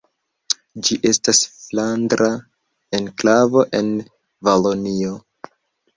Ĝi 0.87 0.95
estas 1.09 1.41
flandra 1.57 2.31
enklavo 3.01 3.67
en 3.81 3.95
Valonio. 4.49 5.17